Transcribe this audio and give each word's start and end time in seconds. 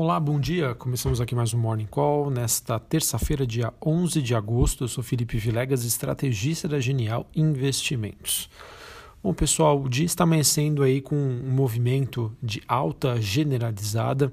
Olá, 0.00 0.20
bom 0.20 0.38
dia. 0.38 0.76
Começamos 0.76 1.20
aqui 1.20 1.34
mais 1.34 1.52
um 1.52 1.58
Morning 1.58 1.84
Call 1.84 2.30
nesta 2.30 2.78
terça-feira, 2.78 3.44
dia 3.44 3.74
11 3.84 4.22
de 4.22 4.32
agosto. 4.32 4.84
Eu 4.84 4.88
sou 4.88 5.02
Felipe 5.02 5.36
Vilegas, 5.38 5.82
estrategista 5.82 6.68
da 6.68 6.78
Genial 6.78 7.26
Investimentos. 7.34 8.48
Bom, 9.20 9.34
pessoal, 9.34 9.82
o 9.82 9.88
dia 9.88 10.06
está 10.06 10.22
amanhecendo 10.22 10.84
aí 10.84 11.00
com 11.00 11.16
um 11.16 11.50
movimento 11.50 12.32
de 12.40 12.62
alta 12.68 13.20
generalizada, 13.20 14.32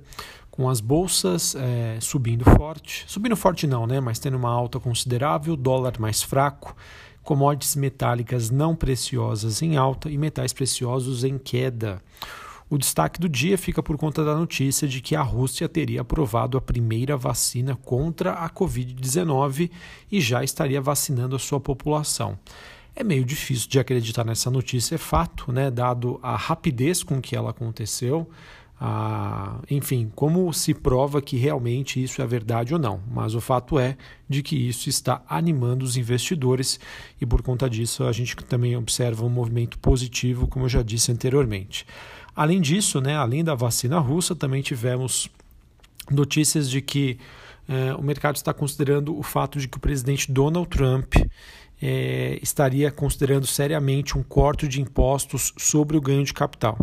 com 0.52 0.70
as 0.70 0.80
bolsas 0.80 1.56
é, 1.56 1.98
subindo 2.00 2.46
forte. 2.46 3.04
Subindo 3.08 3.36
forte 3.36 3.66
não, 3.66 3.88
né? 3.88 4.00
Mas 4.00 4.20
tendo 4.20 4.38
uma 4.38 4.52
alta 4.52 4.80
considerável, 4.80 5.56
dólar 5.56 6.00
mais 6.00 6.22
fraco, 6.22 6.76
commodities 7.24 7.76
metálicas 7.76 8.52
não 8.52 8.76
preciosas 8.76 9.64
em 9.64 9.78
alta 9.78 10.12
e 10.12 10.18
metais 10.20 10.54
preciosos 10.54 11.24
em 11.24 11.40
queda. 11.40 12.04
O 12.68 12.80
destaque 12.80 13.20
do 13.20 13.30
dia 13.30 13.58
fica 13.58 13.84
por 13.84 13.96
conta 13.96 14.26
da 14.26 14.36
notícia 14.36 14.88
de 14.88 15.00
que 15.00 15.16
a 15.16 15.22
Rússia 15.22 15.70
teria 15.70 16.02
aprovado 16.02 16.58
a 16.58 16.62
primeira 16.62 17.16
vacina 17.16 17.76
contra 17.76 18.34
a 18.34 18.50
Covid-19 18.50 19.70
e 20.12 20.20
já 20.20 20.44
estaria 20.44 20.82
vacinando 20.82 21.36
a 21.36 21.40
sua 21.40 21.60
população. 21.60 22.40
É 22.96 23.04
meio 23.04 23.24
difícil 23.24 23.70
de 23.70 23.78
acreditar 23.78 24.24
nessa 24.24 24.50
notícia, 24.50 24.96
é 24.96 24.98
fato, 24.98 25.52
né, 25.52 25.70
dado 25.70 26.20
a 26.24 26.36
rapidez 26.36 27.04
com 27.04 27.22
que 27.22 27.36
ela 27.36 27.52
aconteceu. 27.52 28.28
Enfim, 29.70 30.12
como 30.16 30.52
se 30.52 30.74
prova 30.74 31.22
que 31.22 31.38
realmente 31.38 32.02
isso 32.02 32.22
é 32.22 32.28
verdade 32.28 32.74
ou 32.74 32.80
não, 32.80 33.00
mas 33.10 33.36
o 33.36 33.42
fato 33.42 33.78
é 33.78 33.96
de 34.28 34.42
que 34.42 34.56
isso 34.56 34.90
está 34.90 35.22
animando 35.30 35.86
os 35.86 35.98
investidores 35.98 36.80
e 37.22 37.26
por 37.26 37.42
conta 37.42 37.70
disso 37.70 38.04
a 38.04 38.12
gente 38.12 38.36
também 38.38 38.76
observa 38.76 39.24
um 39.24 39.30
movimento 39.30 39.78
positivo, 39.80 40.48
como 40.48 40.66
eu 40.66 40.70
já 40.70 40.82
disse 40.82 41.12
anteriormente. 41.12 41.86
Além 42.36 42.60
disso, 42.60 43.00
né, 43.00 43.16
além 43.16 43.44
da 43.44 43.56
vacina 43.56 43.98
russa, 44.00 44.36
também 44.36 44.62
tivemos 44.62 45.30
notícias 46.12 46.70
de 46.70 46.82
que 46.82 47.18
eh, 47.68 47.94
o 47.96 48.02
mercado 48.02 48.36
está 48.36 48.54
considerando 48.54 49.18
o 49.18 49.24
fato 49.24 49.60
de 49.60 49.68
que 49.68 49.78
o 49.78 49.80
presidente 49.80 50.32
Donald 50.32 50.68
Trump 50.68 51.16
eh, 51.82 52.38
estaria 52.42 52.92
considerando 52.92 53.48
seriamente 53.48 54.18
um 54.18 54.24
corte 54.24 54.68
de 54.68 54.82
impostos 54.82 55.54
sobre 55.58 55.98
o 55.98 56.02
ganho 56.02 56.24
de 56.24 56.34
capital. 56.34 56.78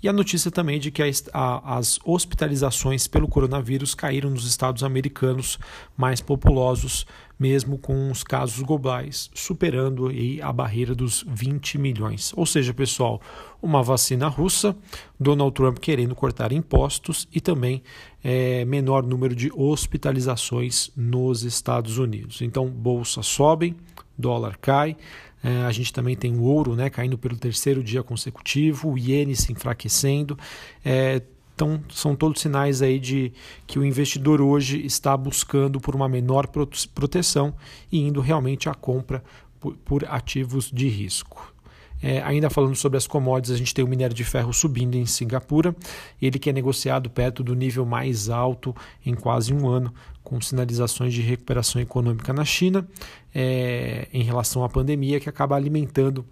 E 0.00 0.08
a 0.08 0.12
notícia 0.12 0.50
também 0.50 0.78
de 0.78 0.92
que 0.92 1.02
as 1.32 1.98
hospitalizações 2.04 3.08
pelo 3.08 3.26
coronavírus 3.26 3.96
caíram 3.96 4.30
nos 4.30 4.46
estados 4.46 4.84
americanos 4.84 5.58
mais 5.96 6.20
populosos, 6.20 7.04
mesmo 7.36 7.78
com 7.78 8.10
os 8.10 8.22
casos 8.22 8.62
globais 8.62 9.28
superando 9.34 10.06
aí 10.06 10.40
a 10.40 10.52
barreira 10.52 10.94
dos 10.94 11.24
20 11.26 11.78
milhões. 11.78 12.32
Ou 12.36 12.46
seja, 12.46 12.72
pessoal, 12.72 13.20
uma 13.60 13.82
vacina 13.82 14.28
russa, 14.28 14.76
Donald 15.18 15.52
Trump 15.52 15.78
querendo 15.78 16.14
cortar 16.14 16.52
impostos 16.52 17.26
e 17.34 17.40
também 17.40 17.82
é, 18.22 18.64
menor 18.64 19.02
número 19.02 19.34
de 19.34 19.50
hospitalizações 19.52 20.92
nos 20.96 21.42
Estados 21.42 21.98
Unidos. 21.98 22.40
Então, 22.40 22.68
bolsas 22.68 23.26
sobem, 23.26 23.74
dólar 24.16 24.58
cai. 24.58 24.96
É, 25.42 25.62
a 25.64 25.72
gente 25.72 25.92
também 25.92 26.16
tem 26.16 26.34
o 26.36 26.42
ouro 26.42 26.74
né, 26.74 26.90
caindo 26.90 27.16
pelo 27.16 27.36
terceiro 27.36 27.82
dia 27.82 28.02
consecutivo, 28.02 28.92
o 28.92 28.98
iene 28.98 29.36
se 29.36 29.52
enfraquecendo. 29.52 30.38
É, 30.84 31.22
então, 31.54 31.82
são 31.90 32.14
todos 32.14 32.40
sinais 32.40 32.82
aí 32.82 33.00
de 33.00 33.32
que 33.66 33.80
o 33.80 33.84
investidor 33.84 34.40
hoje 34.40 34.84
está 34.86 35.16
buscando 35.16 35.80
por 35.80 35.96
uma 35.96 36.08
menor 36.08 36.46
proteção 36.46 37.52
e 37.90 37.98
indo 37.98 38.20
realmente 38.20 38.68
à 38.68 38.74
compra 38.74 39.24
por, 39.58 39.76
por 39.78 40.04
ativos 40.04 40.70
de 40.70 40.88
risco. 40.88 41.52
É, 42.02 42.22
ainda 42.22 42.48
falando 42.48 42.76
sobre 42.76 42.96
as 42.96 43.06
commodities, 43.06 43.54
a 43.54 43.58
gente 43.58 43.74
tem 43.74 43.84
o 43.84 43.88
minério 43.88 44.14
de 44.14 44.24
ferro 44.24 44.52
subindo 44.52 44.94
em 44.94 45.06
Singapura, 45.06 45.74
ele 46.20 46.38
que 46.38 46.48
é 46.48 46.52
negociado 46.52 47.10
perto 47.10 47.42
do 47.42 47.54
nível 47.54 47.84
mais 47.84 48.28
alto 48.28 48.74
em 49.04 49.14
quase 49.14 49.52
um 49.52 49.68
ano, 49.68 49.92
com 50.22 50.40
sinalizações 50.40 51.12
de 51.12 51.22
recuperação 51.22 51.80
econômica 51.80 52.32
na 52.32 52.44
China 52.44 52.86
é, 53.34 54.08
em 54.12 54.22
relação 54.22 54.62
à 54.62 54.68
pandemia, 54.68 55.18
que 55.18 55.28
acaba 55.28 55.56
alimentando 55.56 56.24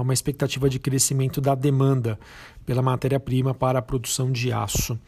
uma 0.00 0.12
expectativa 0.12 0.68
de 0.68 0.78
crescimento 0.78 1.40
da 1.40 1.54
demanda 1.54 2.18
pela 2.64 2.82
matéria-prima 2.82 3.54
para 3.54 3.78
a 3.78 3.82
produção 3.82 4.30
de 4.30 4.52
aço. 4.52 4.98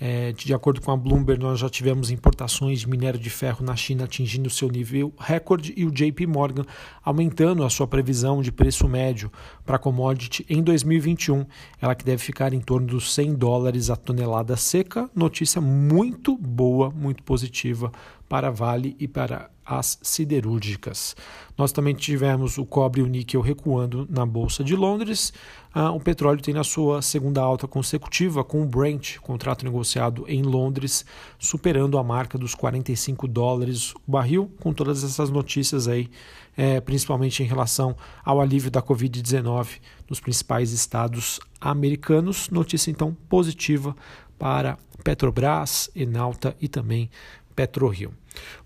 É, 0.00 0.32
de 0.32 0.54
acordo 0.54 0.80
com 0.80 0.90
a 0.90 0.96
Bloomberg, 0.96 1.42
nós 1.42 1.58
já 1.58 1.68
tivemos 1.68 2.10
importações 2.10 2.80
de 2.80 2.88
minério 2.88 3.20
de 3.20 3.28
ferro 3.28 3.64
na 3.64 3.76
China 3.76 4.04
atingindo 4.04 4.48
seu 4.48 4.68
nível 4.68 5.12
recorde 5.18 5.74
e 5.76 5.84
o 5.84 5.90
JP 5.90 6.26
Morgan 6.26 6.64
aumentando 7.04 7.64
a 7.64 7.70
sua 7.70 7.86
previsão 7.86 8.40
de 8.40 8.50
preço 8.50 8.88
médio 8.88 9.30
para 9.64 9.76
a 9.76 9.78
commodity 9.78 10.46
em 10.48 10.62
2021, 10.62 11.44
ela 11.80 11.94
que 11.94 12.04
deve 12.04 12.22
ficar 12.22 12.54
em 12.54 12.60
torno 12.60 12.86
dos 12.86 13.12
100 13.14 13.34
dólares 13.34 13.90
a 13.90 13.96
tonelada 13.96 14.56
seca. 14.56 15.10
Notícia 15.14 15.60
muito 15.60 16.36
boa, 16.36 16.90
muito 16.90 17.22
positiva 17.22 17.92
para 18.28 18.48
a 18.48 18.50
Vale 18.50 18.96
e 18.98 19.08
para 19.08 19.50
as 19.66 19.98
siderúrgicas. 20.02 21.14
Nós 21.56 21.72
também 21.72 21.94
tivemos 21.94 22.58
o 22.58 22.64
cobre 22.64 23.00
e 23.00 23.04
o 23.04 23.06
níquel 23.06 23.40
recuando 23.40 24.06
na 24.10 24.24
Bolsa 24.26 24.64
de 24.64 24.74
Londres. 24.74 25.32
Ah, 25.72 25.92
o 25.92 26.00
petróleo 26.00 26.42
tem 26.42 26.52
na 26.52 26.64
sua 26.64 27.00
segunda 27.00 27.40
alta 27.40 27.68
consecutiva, 27.68 28.42
com 28.42 28.60
o 28.62 28.66
Brent, 28.66 29.18
contrato 29.18 29.64
negociado 29.64 30.24
em 30.26 30.42
Londres, 30.42 31.04
superando 31.38 31.96
a 31.96 32.02
marca 32.02 32.36
dos 32.36 32.56
45 32.56 33.28
dólares 33.28 33.94
o 33.94 34.10
barril, 34.10 34.50
com 34.58 34.72
todas 34.72 35.04
essas 35.04 35.30
notícias 35.30 35.86
aí, 35.86 36.10
é, 36.56 36.80
principalmente 36.80 37.42
em 37.44 37.46
relação 37.46 37.96
ao 38.24 38.40
alívio 38.40 38.68
da 38.68 38.82
Covid-19 38.82 39.78
nos 40.08 40.18
principais 40.18 40.72
estados 40.72 41.38
americanos. 41.60 42.50
Notícia 42.50 42.90
então 42.90 43.16
positiva 43.28 43.94
para 44.36 44.76
Petrobras, 45.04 45.88
Enalta 45.94 46.56
e 46.60 46.66
também 46.66 47.08
PetroRio. 47.60 48.10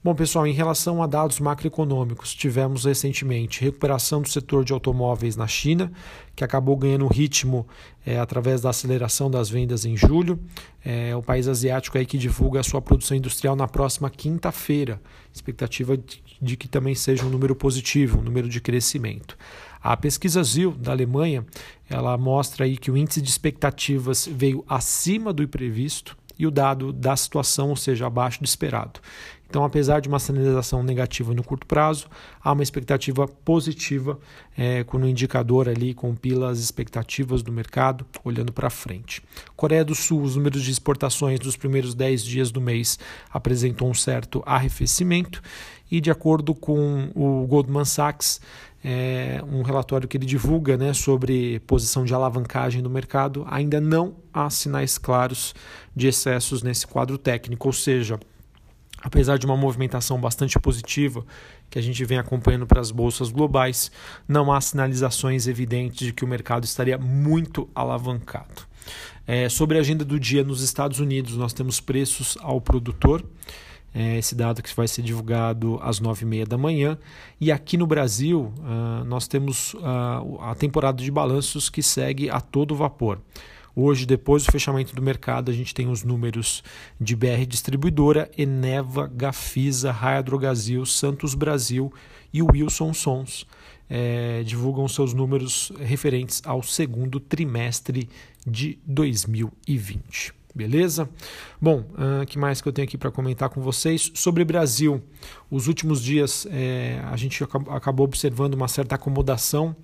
Bom, 0.04 0.14
pessoal, 0.14 0.46
em 0.46 0.52
relação 0.52 1.02
a 1.02 1.06
dados 1.08 1.40
macroeconômicos, 1.40 2.32
tivemos 2.32 2.84
recentemente 2.84 3.60
recuperação 3.60 4.22
do 4.22 4.28
setor 4.28 4.64
de 4.64 4.72
automóveis 4.72 5.34
na 5.34 5.48
China, 5.48 5.90
que 6.36 6.44
acabou 6.44 6.76
ganhando 6.76 7.08
ritmo 7.08 7.66
é, 8.06 8.20
através 8.20 8.60
da 8.60 8.70
aceleração 8.70 9.28
das 9.28 9.50
vendas 9.50 9.84
em 9.84 9.96
julho. 9.96 10.38
É, 10.84 11.16
o 11.16 11.22
país 11.22 11.48
asiático 11.48 11.98
aí 11.98 12.06
que 12.06 12.16
divulga 12.16 12.60
a 12.60 12.62
sua 12.62 12.80
produção 12.80 13.16
industrial 13.16 13.56
na 13.56 13.66
próxima 13.66 14.08
quinta-feira. 14.08 15.00
Expectativa 15.32 15.96
de, 16.40 16.56
que 16.56 16.68
também 16.68 16.94
seja 16.94 17.24
um 17.24 17.30
número 17.30 17.56
positivo, 17.56 18.20
um 18.20 18.22
número 18.22 18.48
de 18.48 18.60
crescimento. 18.60 19.36
A 19.82 19.96
pesquisa 19.96 20.40
ZIL 20.44 20.70
da 20.70 20.92
Alemanha, 20.92 21.44
ela 21.90 22.16
mostra 22.16 22.64
aí 22.64 22.76
que 22.76 22.92
o 22.92 22.96
índice 22.96 23.20
de 23.20 23.28
expectativas 23.28 24.28
veio 24.30 24.64
acima 24.68 25.32
do 25.32 25.46
previsto 25.48 26.16
e 26.38 26.46
o 26.46 26.50
dado 26.50 26.92
da 26.92 27.16
situação, 27.16 27.70
ou 27.70 27.76
seja, 27.76 28.06
abaixo 28.06 28.40
do 28.40 28.44
esperado. 28.44 29.00
Então, 29.48 29.64
apesar 29.64 30.00
de 30.00 30.08
uma 30.08 30.18
sinalização 30.18 30.82
negativa 30.82 31.32
no 31.32 31.44
curto 31.44 31.66
prazo, 31.66 32.08
há 32.42 32.52
uma 32.52 32.62
expectativa 32.62 33.28
positiva 33.28 34.18
é, 34.56 34.82
quando 34.84 35.04
o 35.04 35.08
indicador 35.08 35.68
ali 35.68 35.94
compila 35.94 36.50
as 36.50 36.58
expectativas 36.58 37.42
do 37.42 37.52
mercado 37.52 38.04
olhando 38.24 38.52
para 38.52 38.68
frente. 38.68 39.22
Coreia 39.54 39.84
do 39.84 39.94
Sul, 39.94 40.22
os 40.22 40.34
números 40.36 40.62
de 40.62 40.70
exportações 40.70 41.38
dos 41.38 41.56
primeiros 41.56 41.94
10 41.94 42.24
dias 42.24 42.50
do 42.50 42.60
mês 42.60 42.98
apresentou 43.30 43.88
um 43.88 43.94
certo 43.94 44.42
arrefecimento 44.44 45.40
e, 45.90 46.00
de 46.00 46.10
acordo 46.10 46.54
com 46.54 47.10
o 47.14 47.46
Goldman 47.46 47.84
Sachs, 47.84 48.40
é, 48.84 49.40
um 49.50 49.62
relatório 49.62 50.06
que 50.06 50.16
ele 50.16 50.26
divulga 50.26 50.76
né, 50.76 50.92
sobre 50.92 51.58
posição 51.60 52.04
de 52.04 52.12
alavancagem 52.12 52.82
do 52.82 52.90
mercado, 52.90 53.46
ainda 53.48 53.80
não 53.80 54.16
há 54.32 54.50
sinais 54.50 54.98
claros 54.98 55.54
de 55.96 56.08
excessos 56.08 56.62
nesse 56.62 56.86
quadro 56.86 57.16
técnico, 57.16 57.68
ou 57.68 57.72
seja, 57.72 58.20
apesar 59.04 59.38
de 59.38 59.46
uma 59.46 59.56
movimentação 59.56 60.18
bastante 60.18 60.58
positiva 60.58 61.24
que 61.70 61.78
a 61.78 61.82
gente 61.82 62.04
vem 62.04 62.18
acompanhando 62.18 62.66
para 62.66 62.80
as 62.80 62.90
bolsas 62.90 63.30
globais, 63.30 63.92
não 64.26 64.50
há 64.50 64.60
sinalizações 64.60 65.46
evidentes 65.46 66.06
de 66.06 66.12
que 66.12 66.24
o 66.24 66.28
mercado 66.28 66.64
estaria 66.64 66.98
muito 66.98 67.68
alavancado. 67.74 68.62
É, 69.26 69.48
sobre 69.48 69.78
a 69.78 69.80
agenda 69.80 70.04
do 70.04 70.18
dia 70.18 70.42
nos 70.42 70.62
Estados 70.62 70.98
Unidos, 70.98 71.36
nós 71.36 71.52
temos 71.52 71.80
preços 71.80 72.36
ao 72.40 72.60
produtor 72.60 73.24
é 73.94 74.18
esse 74.18 74.34
dado 74.34 74.60
que 74.60 74.74
vai 74.74 74.88
ser 74.88 75.02
divulgado 75.02 75.78
às 75.80 76.00
nove 76.00 76.24
e 76.24 76.28
meia 76.28 76.44
da 76.44 76.58
manhã. 76.58 76.98
E 77.40 77.52
aqui 77.52 77.76
no 77.76 77.86
Brasil, 77.86 78.52
uh, 78.58 79.04
nós 79.04 79.28
temos 79.28 79.72
uh, 79.74 80.40
a 80.40 80.54
temporada 80.56 81.00
de 81.00 81.08
balanços 81.12 81.70
que 81.70 81.80
segue 81.80 82.28
a 82.28 82.40
todo 82.40 82.74
vapor. 82.74 83.20
Hoje, 83.76 84.06
depois 84.06 84.44
do 84.44 84.52
fechamento 84.52 84.94
do 84.94 85.02
mercado, 85.02 85.50
a 85.50 85.54
gente 85.54 85.74
tem 85.74 85.88
os 85.88 86.04
números 86.04 86.62
de 87.00 87.16
BR 87.16 87.44
Distribuidora, 87.46 88.30
Eneva, 88.38 89.10
Gafisa, 89.12 89.90
Raia 89.90 90.22
Drogazil, 90.22 90.86
Santos 90.86 91.34
Brasil 91.34 91.92
e 92.32 92.40
Wilson 92.40 92.94
Sons. 92.94 93.46
É, 93.90 94.42
divulgam 94.44 94.86
seus 94.88 95.12
números 95.12 95.72
referentes 95.80 96.40
ao 96.44 96.62
segundo 96.62 97.18
trimestre 97.18 98.08
de 98.46 98.78
2020. 98.86 100.32
Beleza? 100.54 101.10
Bom, 101.60 101.80
uh, 101.80 102.24
que 102.26 102.38
mais 102.38 102.60
que 102.60 102.68
eu 102.68 102.72
tenho 102.72 102.86
aqui 102.86 102.96
para 102.96 103.10
comentar 103.10 103.48
com 103.48 103.60
vocês? 103.60 104.12
Sobre 104.14 104.44
Brasil, 104.44 105.02
os 105.50 105.66
últimos 105.66 106.00
dias 106.00 106.46
é, 106.48 107.02
a 107.10 107.16
gente 107.16 107.42
acabou 107.42 108.04
observando 108.04 108.54
uma 108.54 108.68
certa 108.68 108.94
acomodação 108.94 109.74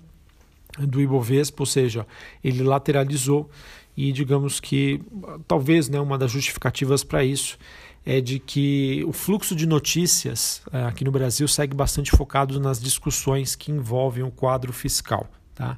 do 0.79 1.01
Ibovespa, 1.01 1.61
ou 1.61 1.65
seja, 1.65 2.07
ele 2.41 2.63
lateralizou 2.63 3.49
e 3.95 4.11
digamos 4.11 4.59
que 4.59 5.01
talvez 5.47 5.89
né, 5.89 5.99
uma 5.99 6.17
das 6.17 6.31
justificativas 6.31 7.03
para 7.03 7.23
isso 7.23 7.57
é 8.05 8.19
de 8.19 8.39
que 8.39 9.03
o 9.05 9.13
fluxo 9.13 9.55
de 9.55 9.67
notícias 9.67 10.61
é, 10.71 10.83
aqui 10.83 11.03
no 11.03 11.11
Brasil 11.11 11.47
segue 11.47 11.75
bastante 11.75 12.11
focado 12.11 12.59
nas 12.59 12.79
discussões 12.79 13.55
que 13.55 13.71
envolvem 13.71 14.23
o 14.23 14.31
quadro 14.31 14.73
fiscal. 14.73 15.29
Tá? 15.53 15.77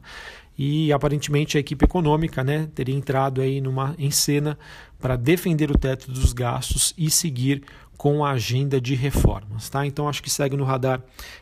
E 0.58 0.94
aparentemente 0.94 1.58
a 1.58 1.60
equipe 1.60 1.84
econômica 1.84 2.44
né, 2.44 2.70
teria 2.74 2.96
entrado 2.96 3.42
aí 3.42 3.60
numa, 3.60 3.96
em 3.98 4.12
cena 4.12 4.58
para 5.00 5.16
defender 5.16 5.70
o 5.70 5.78
teto 5.78 6.12
dos 6.12 6.32
gastos 6.32 6.94
e 6.98 7.10
seguir 7.10 7.64
com 7.98 8.26
a 8.26 8.32
agenda 8.32 8.82
de 8.82 8.96
reformas. 8.96 9.70
Tá? 9.70 9.86
Então, 9.86 10.08
acho 10.08 10.22
que 10.22 10.30
segue 10.30 10.58
no 10.58 10.64
radar 10.64 11.02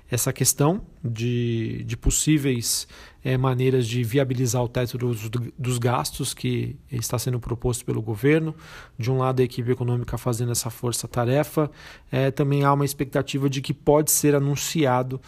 essa 0.09 0.31
questão 0.31 0.81
de, 1.03 1.83
de 1.85 1.95
possíveis 1.97 2.87
é, 3.23 3.37
maneiras 3.37 3.87
de 3.87 4.03
viabilizar 4.03 4.63
o 4.63 4.67
teto 4.67 4.97
dos, 4.97 5.29
dos 5.57 5.77
gastos 5.77 6.33
que 6.33 6.75
está 6.91 7.17
sendo 7.17 7.39
proposto 7.39 7.85
pelo 7.85 8.01
governo. 8.01 8.53
De 8.97 9.11
um 9.11 9.17
lado, 9.17 9.41
a 9.41 9.43
equipe 9.43 9.71
econômica 9.71 10.17
fazendo 10.17 10.51
essa 10.51 10.69
força-tarefa. 10.69 11.69
É, 12.11 12.31
também 12.31 12.63
há 12.63 12.73
uma 12.73 12.85
expectativa 12.85 13.49
de 13.49 13.61
que 13.61 13.73
pode 13.73 14.11
ser 14.11 14.35
anunciado 14.35 15.21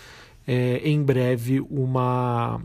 é, 0.46 0.82
em 0.84 1.02
breve 1.02 1.62
uma, 1.62 2.62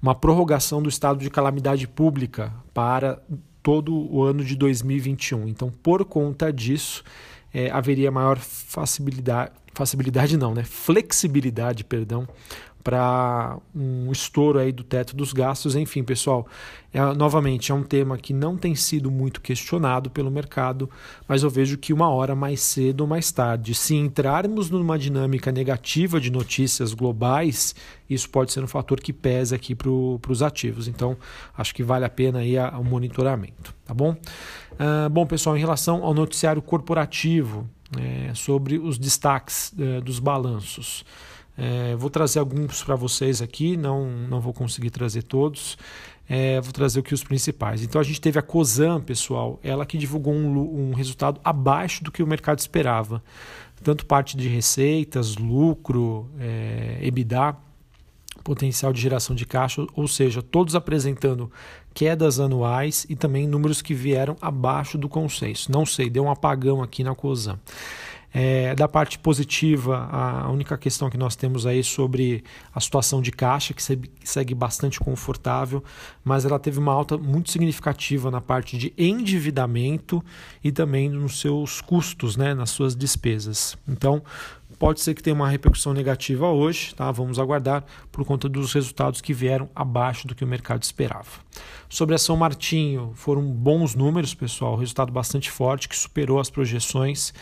uma 0.00 0.14
prorrogação 0.14 0.82
do 0.82 0.88
estado 0.88 1.20
de 1.20 1.30
calamidade 1.30 1.86
pública 1.86 2.52
para 2.72 3.20
todo 3.62 3.94
o 3.94 4.22
ano 4.22 4.44
de 4.44 4.56
2021. 4.56 5.48
Então, 5.48 5.70
por 5.70 6.04
conta 6.04 6.52
disso, 6.52 7.04
é, 7.52 7.70
haveria 7.70 8.10
maior 8.10 8.38
facilidade, 8.38 9.52
facilidade 9.74 10.36
não, 10.36 10.54
né? 10.54 10.62
flexibilidade, 10.64 11.84
perdão, 11.84 12.26
para 12.82 13.58
um 13.74 14.10
estouro 14.10 14.58
aí 14.58 14.72
do 14.72 14.82
teto 14.82 15.14
dos 15.14 15.32
gastos. 15.32 15.76
Enfim, 15.76 16.02
pessoal, 16.02 16.46
é, 16.92 17.00
novamente 17.14 17.70
é 17.70 17.74
um 17.74 17.82
tema 17.82 18.16
que 18.16 18.32
não 18.32 18.56
tem 18.56 18.74
sido 18.74 19.10
muito 19.10 19.40
questionado 19.40 20.10
pelo 20.10 20.30
mercado, 20.30 20.90
mas 21.28 21.42
eu 21.42 21.50
vejo 21.50 21.78
que 21.78 21.92
uma 21.92 22.08
hora 22.08 22.34
mais 22.34 22.60
cedo 22.60 23.02
ou 23.02 23.06
mais 23.06 23.30
tarde, 23.30 23.74
se 23.74 23.94
entrarmos 23.94 24.70
numa 24.70 24.98
dinâmica 24.98 25.52
negativa 25.52 26.20
de 26.20 26.30
notícias 26.30 26.94
globais, 26.94 27.74
isso 28.08 28.28
pode 28.28 28.52
ser 28.52 28.62
um 28.64 28.68
fator 28.68 29.00
que 29.00 29.12
pesa 29.12 29.56
aqui 29.56 29.74
para 29.74 29.90
os 29.90 30.42
ativos. 30.42 30.88
Então, 30.88 31.16
acho 31.56 31.74
que 31.74 31.82
vale 31.82 32.04
a 32.04 32.10
pena 32.10 32.40
aí 32.40 32.58
o 32.58 32.82
monitoramento, 32.82 33.74
tá 33.84 33.94
bom? 33.94 34.12
Uh, 34.72 35.08
bom, 35.10 35.26
pessoal, 35.26 35.56
em 35.56 35.60
relação 35.60 36.02
ao 36.02 36.14
noticiário 36.14 36.62
corporativo, 36.62 37.68
é, 37.98 38.32
sobre 38.34 38.78
os 38.78 38.98
destaques 38.98 39.72
é, 39.78 40.00
dos 40.00 40.18
balanços. 40.18 41.04
É, 41.62 41.94
vou 41.94 42.08
trazer 42.08 42.38
alguns 42.38 42.82
para 42.82 42.96
vocês 42.96 43.42
aqui, 43.42 43.76
não, 43.76 44.06
não 44.06 44.40
vou 44.40 44.54
conseguir 44.54 44.88
trazer 44.88 45.22
todos. 45.22 45.76
É, 46.26 46.58
vou 46.60 46.72
trazer 46.72 47.00
aqui 47.00 47.12
os 47.12 47.22
principais. 47.22 47.82
Então 47.82 48.00
a 48.00 48.04
gente 48.04 48.20
teve 48.20 48.38
a 48.38 48.42
COSAN, 48.42 49.00
pessoal, 49.00 49.60
ela 49.62 49.84
que 49.84 49.98
divulgou 49.98 50.32
um, 50.32 50.90
um 50.90 50.94
resultado 50.94 51.38
abaixo 51.44 52.02
do 52.02 52.10
que 52.10 52.22
o 52.22 52.26
mercado 52.26 52.60
esperava. 52.60 53.22
Tanto 53.82 54.06
parte 54.06 54.38
de 54.38 54.48
receitas, 54.48 55.36
lucro, 55.36 56.30
é, 56.38 56.98
EBITDA, 57.02 57.54
potencial 58.42 58.92
de 58.92 59.00
geração 59.00 59.36
de 59.36 59.44
caixa, 59.44 59.84
ou 59.94 60.08
seja, 60.08 60.40
todos 60.40 60.74
apresentando 60.74 61.50
quedas 61.92 62.40
anuais 62.40 63.04
e 63.08 63.16
também 63.16 63.46
números 63.46 63.82
que 63.82 63.92
vieram 63.92 64.36
abaixo 64.40 64.96
do 64.96 65.08
consenso. 65.08 65.70
Não 65.70 65.84
sei, 65.84 66.08
deu 66.08 66.24
um 66.24 66.30
apagão 66.30 66.82
aqui 66.82 67.04
na 67.04 67.14
COSAN. 67.14 67.58
É, 68.32 68.74
da 68.76 68.86
parte 68.86 69.18
positiva, 69.18 70.08
a 70.10 70.48
única 70.50 70.78
questão 70.78 71.10
que 71.10 71.18
nós 71.18 71.34
temos 71.34 71.66
aí 71.66 71.82
sobre 71.82 72.44
a 72.72 72.80
situação 72.80 73.20
de 73.20 73.32
caixa, 73.32 73.74
que 73.74 73.82
segue 74.22 74.54
bastante 74.54 75.00
confortável, 75.00 75.82
mas 76.22 76.44
ela 76.44 76.58
teve 76.58 76.78
uma 76.78 76.92
alta 76.92 77.18
muito 77.18 77.50
significativa 77.50 78.30
na 78.30 78.40
parte 78.40 78.78
de 78.78 78.92
endividamento 78.96 80.24
e 80.62 80.70
também 80.70 81.08
nos 81.08 81.40
seus 81.40 81.80
custos, 81.80 82.36
né, 82.36 82.54
nas 82.54 82.70
suas 82.70 82.94
despesas. 82.94 83.76
Então, 83.88 84.22
pode 84.80 85.02
ser 85.02 85.12
que 85.14 85.22
tenha 85.22 85.34
uma 85.34 85.46
repercussão 85.46 85.92
negativa 85.92 86.48
hoje, 86.48 86.94
tá? 86.94 87.12
Vamos 87.12 87.38
aguardar 87.38 87.84
por 88.10 88.24
conta 88.24 88.48
dos 88.48 88.72
resultados 88.72 89.20
que 89.20 89.34
vieram 89.34 89.68
abaixo 89.74 90.26
do 90.26 90.34
que 90.34 90.42
o 90.42 90.46
mercado 90.48 90.82
esperava. 90.82 91.28
Sobre 91.86 92.14
a 92.14 92.18
São 92.18 92.34
Martinho, 92.34 93.12
foram 93.14 93.42
bons 93.42 93.94
números, 93.94 94.32
pessoal, 94.32 94.76
resultado 94.76 95.12
bastante 95.12 95.50
forte 95.50 95.86
que 95.86 95.96
superou 95.96 96.40
as 96.40 96.48
projeções. 96.48 97.34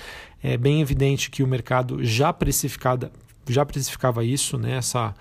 É 0.42 0.56
bem 0.56 0.80
evidente 0.80 1.30
que 1.30 1.42
o 1.42 1.46
mercado 1.46 2.04
já 2.04 2.32
precificava, 2.32 3.10
já 3.48 3.64
precificava 3.64 4.24
isso, 4.24 4.56
né? 4.56 4.76
Essa, 4.76 5.14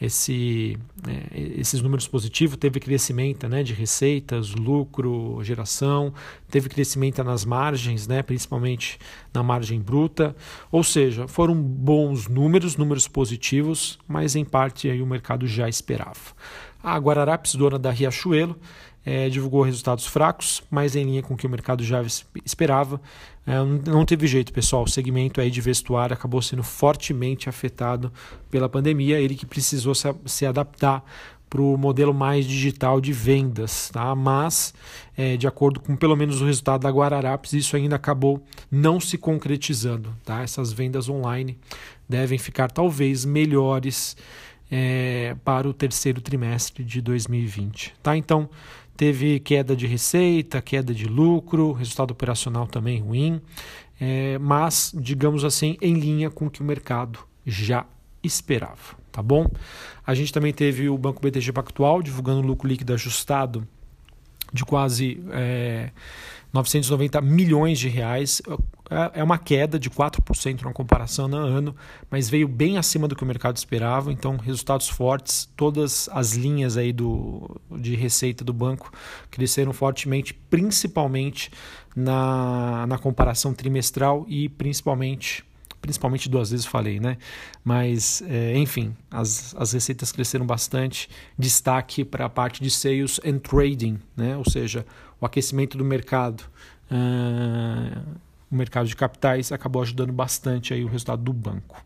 esse, 0.00 0.78
é, 1.06 1.38
esses 1.58 1.82
números 1.82 2.08
positivos, 2.08 2.56
teve 2.56 2.80
crescimento 2.80 3.46
né, 3.48 3.62
de 3.62 3.74
receitas, 3.74 4.54
lucro, 4.54 5.38
geração, 5.42 6.14
teve 6.50 6.68
crescimento 6.68 7.22
nas 7.22 7.44
margens, 7.44 8.08
né, 8.08 8.22
principalmente 8.22 8.98
na 9.32 9.42
margem 9.42 9.78
bruta. 9.80 10.34
Ou 10.72 10.82
seja, 10.82 11.28
foram 11.28 11.54
bons 11.54 12.28
números, 12.28 12.76
números 12.76 13.06
positivos, 13.06 13.98
mas 14.08 14.34
em 14.34 14.44
parte 14.44 14.88
aí 14.88 15.02
o 15.02 15.06
mercado 15.06 15.46
já 15.46 15.68
esperava. 15.68 16.18
A 16.82 16.96
Guararapes, 16.96 17.54
dona 17.54 17.78
da 17.78 17.90
Riachuelo, 17.90 18.56
é, 19.04 19.28
divulgou 19.28 19.62
resultados 19.62 20.06
fracos, 20.06 20.62
mas 20.70 20.94
em 20.94 21.04
linha 21.04 21.22
com 21.22 21.34
o 21.34 21.36
que 21.36 21.46
o 21.46 21.50
mercado 21.50 21.82
já 21.82 22.02
esperava. 22.44 23.00
É, 23.46 23.54
não 23.90 24.04
teve 24.04 24.26
jeito, 24.26 24.52
pessoal. 24.52 24.84
O 24.84 24.88
segmento 24.88 25.40
aí 25.40 25.50
de 25.50 25.60
vestuário 25.60 26.14
acabou 26.14 26.42
sendo 26.42 26.62
fortemente 26.62 27.48
afetado 27.48 28.12
pela 28.50 28.68
pandemia. 28.68 29.18
Ele 29.18 29.34
que 29.34 29.46
precisou 29.46 29.94
se, 29.94 30.14
se 30.26 30.44
adaptar 30.44 31.04
para 31.50 31.60
o 31.60 31.76
modelo 31.76 32.14
mais 32.14 32.46
digital 32.46 33.00
de 33.00 33.12
vendas, 33.12 33.90
tá? 33.90 34.14
Mas, 34.14 34.72
é, 35.16 35.36
de 35.36 35.48
acordo 35.48 35.80
com 35.80 35.96
pelo 35.96 36.14
menos 36.14 36.40
o 36.40 36.44
resultado 36.44 36.82
da 36.82 36.90
Guararapes, 36.90 37.52
isso 37.52 37.74
ainda 37.74 37.96
acabou 37.96 38.40
não 38.70 39.00
se 39.00 39.18
concretizando, 39.18 40.14
tá? 40.24 40.42
Essas 40.42 40.72
vendas 40.72 41.08
online 41.08 41.58
devem 42.08 42.38
ficar 42.38 42.70
talvez 42.70 43.24
melhores 43.24 44.16
é, 44.70 45.36
para 45.44 45.68
o 45.68 45.72
terceiro 45.72 46.20
trimestre 46.20 46.84
de 46.84 47.00
2020, 47.00 47.94
tá? 48.02 48.16
Então, 48.16 48.48
teve 48.96 49.40
queda 49.40 49.74
de 49.74 49.86
receita, 49.86 50.60
queda 50.62 50.94
de 50.94 51.06
lucro, 51.06 51.72
resultado 51.72 52.10
operacional 52.12 52.66
também 52.66 53.00
ruim, 53.00 53.40
é, 54.00 54.38
mas, 54.38 54.92
digamos 54.94 55.44
assim, 55.44 55.76
em 55.80 55.94
linha 55.94 56.30
com 56.30 56.46
o 56.46 56.50
que 56.50 56.60
o 56.60 56.64
mercado 56.64 57.18
já 57.44 57.86
esperava, 58.22 58.96
tá 59.10 59.22
bom? 59.22 59.50
A 60.06 60.14
gente 60.14 60.32
também 60.32 60.52
teve 60.52 60.88
o 60.88 60.96
Banco 60.96 61.20
BTG 61.20 61.52
Pactual 61.52 62.02
divulgando 62.02 62.40
lucro 62.46 62.68
líquido 62.68 62.92
ajustado 62.92 63.66
de 64.52 64.64
quase 64.64 65.22
é, 65.32 65.90
990 66.52 67.20
milhões 67.20 67.78
de 67.78 67.88
reais. 67.88 68.42
É, 68.90 69.20
é 69.20 69.24
uma 69.24 69.38
queda 69.38 69.78
de 69.78 69.88
4% 69.88 70.62
na 70.62 70.72
comparação 70.72 71.28
no 71.28 71.36
ano, 71.36 71.76
mas 72.10 72.28
veio 72.28 72.48
bem 72.48 72.76
acima 72.76 73.06
do 73.06 73.14
que 73.14 73.22
o 73.22 73.26
mercado 73.26 73.56
esperava. 73.56 74.12
Então, 74.12 74.36
resultados 74.36 74.88
fortes. 74.88 75.48
Todas 75.56 76.08
as 76.12 76.34
linhas 76.34 76.76
aí 76.76 76.92
do, 76.92 77.60
de 77.70 77.94
receita 77.94 78.44
do 78.44 78.52
banco 78.52 78.92
cresceram 79.30 79.72
fortemente, 79.72 80.34
principalmente 80.34 81.50
na, 81.94 82.86
na 82.86 82.98
comparação 82.98 83.54
trimestral 83.54 84.24
e 84.28 84.48
principalmente 84.48 85.44
principalmente 85.80 86.28
duas 86.28 86.50
vezes 86.50 86.66
falei, 86.66 87.00
né? 87.00 87.16
Mas, 87.64 88.22
é, 88.28 88.54
enfim, 88.58 88.94
as, 89.10 89.54
as 89.56 89.72
receitas 89.72 90.12
cresceram 90.12 90.44
bastante. 90.44 91.08
Destaque 91.38 92.04
para 92.04 92.26
a 92.26 92.28
parte 92.28 92.62
de 92.62 92.70
sales 92.70 93.18
and 93.24 93.38
trading, 93.38 93.98
né? 94.14 94.36
Ou 94.36 94.44
seja, 94.44 94.84
o 95.18 95.24
aquecimento 95.24 95.78
do 95.78 95.84
mercado. 95.84 96.42
Uh, 96.90 98.20
o 98.50 98.54
mercado 98.56 98.86
de 98.86 98.96
capitais 98.96 99.52
acabou 99.52 99.82
ajudando 99.82 100.12
bastante 100.12 100.74
aí 100.74 100.84
o 100.84 100.88
resultado 100.88 101.22
do 101.22 101.32
banco 101.32 101.76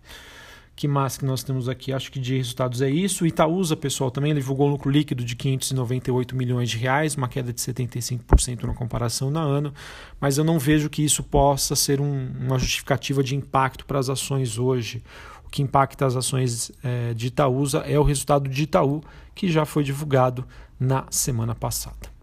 que 0.76 0.88
mais 0.88 1.16
que 1.16 1.24
nós 1.24 1.42
temos 1.44 1.68
aqui? 1.68 1.92
Acho 1.92 2.10
que 2.10 2.18
de 2.18 2.36
resultados 2.36 2.82
é 2.82 2.90
isso. 2.90 3.26
Itaúsa, 3.26 3.76
pessoal, 3.76 4.10
também 4.10 4.34
divulgou 4.34 4.68
lucro 4.68 4.90
líquido 4.90 5.24
de 5.24 5.36
598 5.36 6.34
milhões 6.34 6.68
de 6.68 6.78
reais, 6.78 7.14
uma 7.14 7.28
queda 7.28 7.52
de 7.52 7.60
75% 7.60 8.64
na 8.64 8.74
comparação 8.74 9.30
no 9.30 9.38
ano, 9.38 9.72
mas 10.20 10.36
eu 10.36 10.44
não 10.44 10.58
vejo 10.58 10.90
que 10.90 11.04
isso 11.04 11.22
possa 11.22 11.76
ser 11.76 12.00
um, 12.00 12.28
uma 12.40 12.58
justificativa 12.58 13.22
de 13.22 13.36
impacto 13.36 13.86
para 13.86 13.98
as 13.98 14.08
ações 14.08 14.58
hoje. 14.58 15.02
O 15.46 15.50
que 15.50 15.62
impacta 15.62 16.06
as 16.06 16.16
ações 16.16 16.72
é, 16.82 17.14
de 17.14 17.28
Itaúsa 17.28 17.78
é 17.80 17.98
o 17.98 18.02
resultado 18.02 18.48
de 18.48 18.64
Itaú, 18.64 19.00
que 19.34 19.50
já 19.50 19.64
foi 19.64 19.84
divulgado 19.84 20.44
na 20.78 21.06
semana 21.10 21.54
passada. 21.54 22.13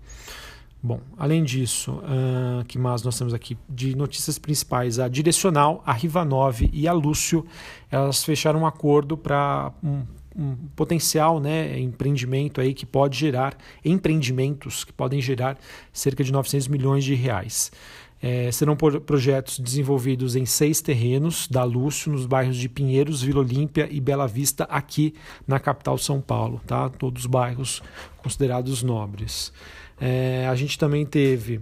Bom, 0.84 1.00
além 1.16 1.44
disso, 1.44 1.92
uh, 1.92 2.66
que 2.66 2.80
mais 2.80 3.04
nós 3.04 3.16
temos 3.16 3.36
aqui 3.36 3.56
de 3.70 3.96
notícias 3.96 4.40
principais? 4.40 4.98
A 4.98 5.08
Direcional, 5.08 5.84
a 5.86 5.94
Rivanove 5.94 6.72
e 6.74 6.88
a 6.88 6.94
Lúcio, 6.94 7.46
elas 7.92 8.24
fecharam 8.24 8.62
um 8.62 8.66
acordo 8.66 9.16
para 9.16 9.72
um, 9.84 10.02
um, 10.36 10.56
potencial 10.76 11.40
né, 11.40 11.80
empreendimento 11.80 12.60
aí 12.60 12.74
que 12.74 12.84
pode 12.84 13.16
gerar, 13.16 13.56
empreendimentos 13.86 14.84
que 14.84 14.92
podem 14.92 15.22
gerar 15.22 15.56
cerca 15.94 16.24
de 16.24 16.32
900 16.32 16.68
milhões 16.68 17.04
de 17.04 17.14
reais. 17.14 17.72
É, 18.20 18.52
serão 18.52 18.76
projetos 18.76 19.60
desenvolvidos 19.60 20.36
em 20.36 20.46
seis 20.46 20.82
terrenos 20.82 21.48
da 21.48 21.64
Lúcio, 21.64 22.12
nos 22.12 22.26
bairros 22.26 22.58
de 22.58 22.70
Pinheiros, 22.70 23.22
Vila 23.22 23.40
Olímpia 23.40 23.88
e 23.90 24.00
Bela 24.00 24.28
Vista, 24.28 24.64
aqui 24.66 25.14
na 25.48 25.60
capital 25.60 25.98
São 25.98 26.22
Paulo, 26.22 26.62
tá? 26.66 26.90
todos 26.90 27.26
bairros 27.28 27.82
considerados 28.18 28.82
nobres. 28.84 29.52
É, 30.02 30.48
a 30.50 30.56
gente 30.56 30.80
também 30.80 31.06
teve 31.06 31.62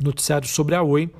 noticiário 0.00 0.46
sobre 0.46 0.76
a 0.76 0.82
Oi. 0.82 1.10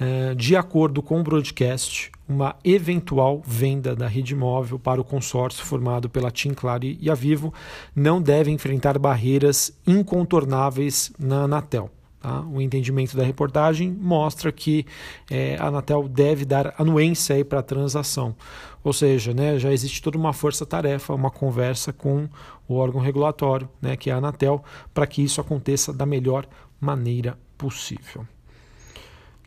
É, 0.00 0.34
de 0.34 0.56
acordo 0.56 1.00
com 1.00 1.20
o 1.20 1.22
broadcast, 1.22 2.10
uma 2.28 2.56
eventual 2.64 3.42
venda 3.46 3.94
da 3.94 4.08
rede 4.08 4.34
móvel 4.34 4.76
para 4.78 5.00
o 5.00 5.04
consórcio 5.04 5.64
formado 5.64 6.08
pela 6.08 6.32
TIM 6.32 6.52
Claro 6.52 6.84
e 6.84 7.08
a 7.08 7.14
Vivo 7.14 7.54
não 7.94 8.20
deve 8.20 8.50
enfrentar 8.50 8.98
barreiras 8.98 9.72
incontornáveis 9.86 11.12
na 11.16 11.42
Anatel. 11.42 11.90
Tá? 12.24 12.40
O 12.40 12.58
entendimento 12.58 13.14
da 13.18 13.22
reportagem 13.22 13.92
mostra 13.92 14.50
que 14.50 14.86
é, 15.30 15.58
a 15.60 15.66
Anatel 15.66 16.08
deve 16.08 16.46
dar 16.46 16.74
anuência 16.78 17.44
para 17.44 17.58
a 17.58 17.62
transação. 17.62 18.34
Ou 18.82 18.94
seja, 18.94 19.34
né, 19.34 19.58
já 19.58 19.70
existe 19.70 20.00
toda 20.00 20.16
uma 20.16 20.32
força-tarefa, 20.32 21.12
uma 21.12 21.30
conversa 21.30 21.92
com 21.92 22.26
o 22.66 22.76
órgão 22.76 22.98
regulatório, 22.98 23.68
né, 23.78 23.94
que 23.94 24.08
é 24.08 24.14
a 24.14 24.16
Anatel, 24.16 24.64
para 24.94 25.06
que 25.06 25.22
isso 25.22 25.38
aconteça 25.38 25.92
da 25.92 26.06
melhor 26.06 26.46
maneira 26.80 27.38
possível. 27.58 28.26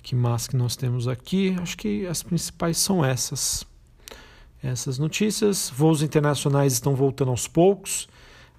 Que 0.04 0.14
mais 0.16 0.46
que 0.46 0.56
nós 0.56 0.76
temos 0.76 1.08
aqui? 1.08 1.56
Acho 1.60 1.76
que 1.76 2.06
as 2.06 2.22
principais 2.22 2.78
são 2.78 3.04
essas. 3.04 3.66
Essas 4.62 5.00
notícias. 5.00 5.72
Voos 5.76 6.04
internacionais 6.04 6.74
estão 6.74 6.96
voltando 6.96 7.32
aos 7.32 7.48
poucos. 7.48 8.08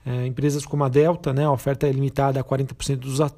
É, 0.06 0.26
empresas 0.26 0.64
como 0.64 0.84
a 0.84 0.88
Delta, 0.88 1.34
né, 1.34 1.44
a 1.44 1.52
oferta 1.52 1.86
é 1.86 1.92
limitada 1.92 2.40
a 2.40 2.44
40% 2.44 2.96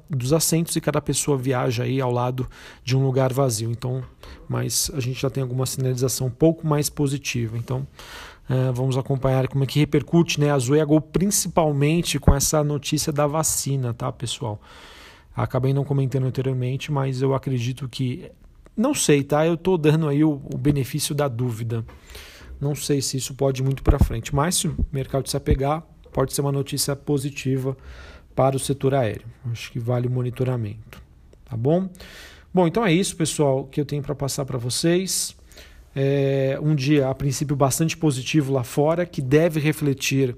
dos, 0.09 0.31
assentos 0.31 0.75
e 0.75 0.81
cada 0.81 1.01
pessoa 1.01 1.37
viaja 1.37 1.83
aí 1.83 1.99
ao 1.99 2.11
lado 2.11 2.47
de 2.83 2.95
um 2.95 3.03
lugar 3.03 3.33
vazio. 3.33 3.69
Então, 3.71 4.03
mas 4.47 4.89
a 4.93 4.99
gente 4.99 5.21
já 5.21 5.29
tem 5.29 5.43
alguma 5.43 5.65
sinalização 5.65 6.27
um 6.27 6.31
pouco 6.31 6.65
mais 6.65 6.89
positiva. 6.89 7.57
Então, 7.57 7.85
é, 8.49 8.71
vamos 8.71 8.97
acompanhar 8.97 9.47
como 9.47 9.63
é 9.63 9.67
que 9.67 9.79
repercute 9.79 10.39
né, 10.39 10.51
a 10.51 10.59
Zoeagol, 10.59 11.01
principalmente 11.01 12.19
com 12.19 12.33
essa 12.33 12.63
notícia 12.63 13.11
da 13.11 13.27
vacina, 13.27 13.93
tá, 13.93 14.11
pessoal? 14.11 14.59
Acabei 15.35 15.73
não 15.73 15.83
comentando 15.83 16.25
anteriormente, 16.25 16.91
mas 16.91 17.21
eu 17.21 17.33
acredito 17.33 17.87
que. 17.87 18.29
Não 18.75 18.93
sei, 18.93 19.23
tá? 19.23 19.45
Eu 19.45 19.53
estou 19.53 19.77
dando 19.77 20.07
aí 20.07 20.23
o, 20.23 20.41
o, 20.53 20.57
benefício 20.57 21.15
da 21.15 21.27
dúvida. 21.27 21.85
Não 22.59 22.75
sei 22.75 23.01
se 23.01 23.17
isso 23.17 23.33
pode 23.33 23.61
ir 23.61 23.65
muito 23.65 23.83
para 23.83 23.99
frente, 23.99 24.35
mas 24.35 24.55
se 24.55 24.67
o 24.67 24.77
mercado 24.91 25.27
se 25.29 25.35
apegar, 25.35 25.83
pode 26.11 26.33
ser 26.33 26.41
uma 26.41 26.51
notícia 26.51 26.95
positiva 26.95 27.75
para 28.35 28.55
o 28.55 28.59
setor 28.59 28.93
aéreo. 28.93 29.27
Acho 29.51 29.71
que 29.71 29.79
vale 29.79 30.07
o 30.07 30.11
monitoramento. 30.11 31.01
Tá 31.45 31.57
bom? 31.57 31.89
Bom, 32.53 32.67
então 32.67 32.85
é 32.85 32.93
isso, 32.93 33.15
pessoal, 33.15 33.65
que 33.65 33.79
eu 33.79 33.85
tenho 33.85 34.01
para 34.01 34.15
passar 34.15 34.45
para 34.45 34.57
vocês. 34.57 35.35
É 35.95 36.57
um 36.61 36.73
dia, 36.73 37.09
a 37.09 37.15
princípio, 37.15 37.55
bastante 37.55 37.97
positivo 37.97 38.53
lá 38.53 38.63
fora, 38.63 39.05
que 39.05 39.21
deve 39.21 39.59
refletir 39.59 40.35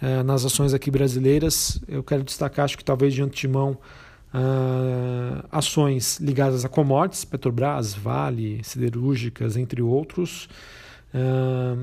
é, 0.00 0.22
nas 0.22 0.44
ações 0.44 0.72
aqui 0.72 0.90
brasileiras. 0.90 1.80
Eu 1.88 2.02
quero 2.02 2.22
destacar, 2.22 2.64
acho 2.64 2.78
que 2.78 2.84
talvez 2.84 3.14
de 3.14 3.22
antemão, 3.22 3.78
Uh, 4.34 5.46
ações 5.52 6.18
ligadas 6.18 6.64
a 6.64 6.68
commodities, 6.68 7.24
Petrobras, 7.24 7.94
Vale, 7.94 8.64
siderúrgicas, 8.64 9.56
entre 9.56 9.80
outros. 9.80 10.48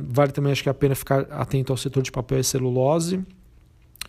Vale 0.09 0.31
também, 0.31 0.51
acho 0.51 0.63
que 0.63 0.69
é 0.69 0.71
a 0.71 0.75
pena 0.75 0.93
ficar 0.93 1.21
atento 1.31 1.71
ao 1.71 1.77
setor 1.77 2.03
de 2.03 2.11
papel 2.11 2.39
e 2.39 2.43
celulose. 2.43 3.23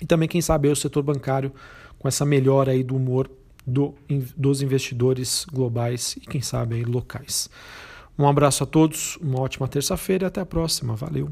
E 0.01 0.07
também, 0.07 0.29
quem 0.29 0.41
sabe, 0.41 0.69
o 0.69 0.77
setor 0.77 1.03
bancário 1.03 1.53
com 1.99 2.09
essa 2.09 2.25
melhora 2.25 2.73
aí 2.73 2.83
do 2.83 2.97
humor 2.97 3.31
do, 3.65 3.95
dos 4.37 4.61
investidores 4.61 5.47
globais 5.53 6.17
e, 6.17 6.21
quem 6.21 6.41
sabe, 6.41 6.75
aí, 6.77 6.85
locais. 6.85 7.49
Um 8.19 8.27
abraço 8.27 8.65
a 8.65 8.67
todos, 8.67 9.17
uma 9.23 9.41
ótima 9.41 9.69
terça-feira 9.69 10.25
e 10.25 10.27
até 10.27 10.41
a 10.41 10.47
próxima. 10.47 10.97
Valeu! 10.97 11.31